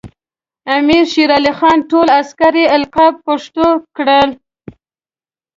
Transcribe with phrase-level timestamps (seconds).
[0.75, 3.67] امیر شیر علی خان ټول عسکري القاب پښتو
[3.97, 4.29] کړل.